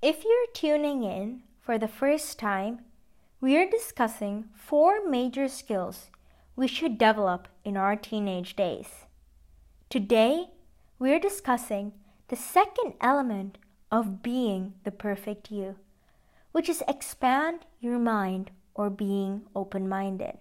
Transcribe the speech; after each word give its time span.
If 0.00 0.22
you're 0.22 0.46
tuning 0.54 1.02
in 1.02 1.42
for 1.60 1.76
the 1.76 1.88
first 1.88 2.38
time, 2.38 2.82
we 3.40 3.56
are 3.56 3.68
discussing 3.68 4.44
four 4.54 5.04
major 5.04 5.48
skills 5.48 6.10
we 6.54 6.68
should 6.68 6.98
develop 6.98 7.48
in 7.64 7.76
our 7.76 7.96
teenage 7.96 8.54
days. 8.54 9.06
Today, 9.90 10.50
we 11.00 11.12
are 11.12 11.18
discussing 11.18 11.94
the 12.28 12.36
second 12.36 12.94
element 13.00 13.58
of 13.90 14.22
being 14.22 14.74
the 14.84 14.92
perfect 14.92 15.50
you, 15.50 15.74
which 16.52 16.68
is 16.68 16.84
expand 16.86 17.66
your 17.80 17.98
mind 17.98 18.52
or 18.74 18.90
being 18.90 19.46
open 19.56 19.88
minded. 19.88 20.38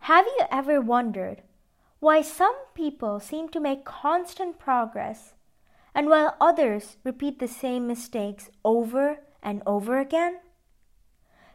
Have 0.00 0.24
you 0.24 0.46
ever 0.50 0.80
wondered 0.80 1.42
why 2.00 2.22
some 2.22 2.56
people 2.72 3.20
seem 3.20 3.50
to 3.50 3.60
make 3.60 3.84
constant 3.84 4.58
progress 4.58 5.34
and 5.94 6.08
while 6.08 6.36
others 6.40 6.96
repeat 7.04 7.38
the 7.38 7.48
same 7.48 7.86
mistakes 7.86 8.50
over 8.64 9.18
and 9.42 9.62
over 9.66 9.98
again? 9.98 10.40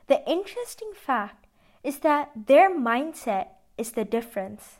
The 0.07 0.27
interesting 0.29 0.91
fact 0.93 1.47
is 1.83 1.99
that 1.99 2.31
their 2.47 2.73
mindset 2.73 3.47
is 3.77 3.91
the 3.91 4.05
difference. 4.05 4.79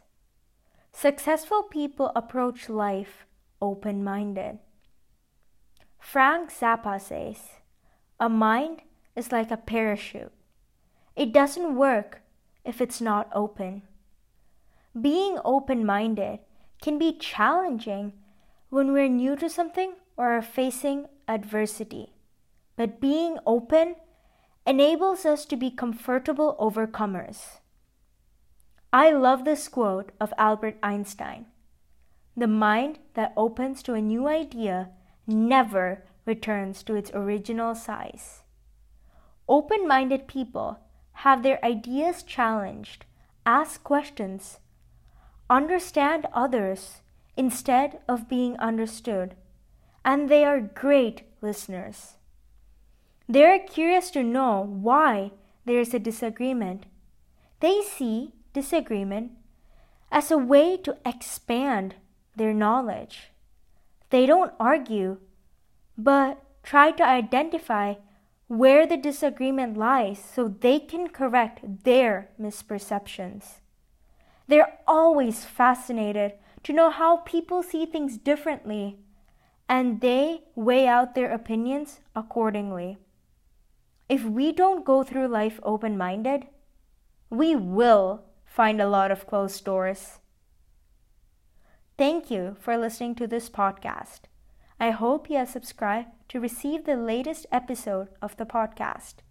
Successful 0.92 1.64
people 1.64 2.12
approach 2.16 2.70
life 2.70 3.26
open 3.62 4.04
minded. 4.04 4.60
Frank 6.00 6.52
Zappa 6.52 7.02
says, 7.02 7.38
A 8.20 8.30
mind 8.30 8.82
is 9.16 9.32
like 9.32 9.52
a 9.52 9.58
parachute. 9.58 10.32
It 11.16 11.34
doesn't 11.34 11.76
work 11.76 12.22
if 12.64 12.80
it's 12.80 13.02
not 13.02 13.30
open. 13.34 13.84
Being 15.00 15.40
open 15.44 15.86
minded 15.86 16.40
can 16.82 16.98
be 16.98 17.18
challenging 17.18 18.14
when 18.70 18.92
we're 18.92 19.08
new 19.08 19.36
to 19.36 19.50
something 19.50 19.94
or 20.16 20.32
are 20.38 20.42
facing 20.42 21.06
adversity. 21.28 22.14
But 22.76 23.00
being 23.00 23.38
open 23.46 23.96
enables 24.66 25.26
us 25.26 25.46
to 25.46 25.56
be 25.56 25.72
comfortable 25.72 26.56
overcomers. 26.60 27.60
I 28.92 29.12
love 29.12 29.46
this 29.46 29.68
quote 29.68 30.12
of 30.20 30.34
Albert 30.38 30.78
Einstein 30.84 31.46
The 32.36 32.48
mind 32.48 33.00
that 33.14 33.34
opens 33.38 33.82
to 33.84 33.94
a 33.94 34.02
new 34.02 34.28
idea 34.28 34.90
never 35.26 36.04
returns 36.26 36.84
to 36.84 36.96
its 36.96 37.12
original 37.14 37.74
size. 37.74 38.44
Open 39.48 39.88
minded 39.88 40.28
people 40.28 40.80
have 41.24 41.42
their 41.42 41.64
ideas 41.64 42.22
challenged, 42.22 43.06
ask 43.46 43.84
questions, 43.84 44.60
understand 45.50 46.28
others 46.34 47.02
instead 47.38 48.00
of 48.08 48.28
being 48.28 48.58
understood, 48.58 49.36
and 50.04 50.28
they 50.30 50.44
are 50.44 50.60
great 50.60 51.24
listeners. 51.42 52.16
They 53.30 53.44
are 53.46 53.60
curious 53.60 54.10
to 54.12 54.24
know 54.24 54.62
why 54.62 55.32
there 55.66 55.80
is 55.80 55.94
a 55.94 56.00
disagreement. 56.00 56.86
They 57.60 57.82
see 57.82 58.34
disagreement 58.54 59.32
as 60.12 60.32
a 60.32 60.38
way 60.38 60.78
to 60.78 60.98
expand 61.06 61.96
their 62.36 62.54
knowledge. 62.54 63.32
They 64.10 64.26
don't 64.26 64.54
argue, 64.60 65.18
but 65.98 66.42
try 66.64 66.92
to 66.92 67.04
identify 67.04 67.96
where 68.48 68.88
the 68.88 68.96
disagreement 68.96 69.78
lies 69.78 70.24
so 70.24 70.48
they 70.48 70.80
can 70.80 71.10
correct 71.10 71.84
their 71.84 72.30
misperceptions. 72.40 73.60
They're 74.48 74.80
always 74.88 75.44
fascinated 75.44 76.34
to 76.68 76.74
know 76.74 76.90
how 76.90 77.16
people 77.16 77.64
see 77.64 77.86
things 77.86 78.18
differently, 78.18 78.98
and 79.70 80.02
they 80.02 80.42
weigh 80.54 80.86
out 80.86 81.16
their 81.16 81.32
opinions 81.32 82.02
accordingly. 82.14 82.98
If 84.10 84.26
we 84.26 84.52
don't 84.52 84.84
go 84.84 85.02
through 85.02 85.30
life 85.30 85.62
open 85.64 85.98
minded, 85.98 86.48
we 87.30 87.56
will 87.56 88.26
find 88.44 88.82
a 88.82 88.90
lot 88.90 89.12
of 89.12 89.26
closed 89.26 89.64
doors. 89.64 90.20
Thank 91.98 92.30
you 92.30 92.58
for 92.60 92.78
listening 92.78 93.16
to 93.16 93.28
this 93.28 93.50
podcast. 93.50 94.24
I 94.78 94.90
hope 94.90 95.30
you 95.30 95.38
have 95.38 95.48
subscribed 95.48 96.10
to 96.28 96.42
receive 96.42 96.84
the 96.84 96.98
latest 96.98 97.46
episode 97.50 98.10
of 98.22 98.36
the 98.36 98.46
podcast. 98.46 99.24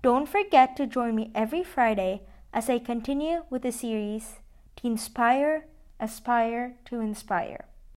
Don't 0.00 0.26
forget 0.26 0.74
to 0.76 0.86
join 0.86 1.16
me 1.16 1.32
every 1.34 1.62
Friday 1.62 2.22
as 2.50 2.70
I 2.70 2.78
continue 2.78 3.42
with 3.50 3.60
the 3.60 3.72
series 3.72 4.40
To 4.76 4.86
Inspire, 4.86 5.66
Aspire 6.02 6.74
to 6.86 6.98
Inspire. 6.98 7.66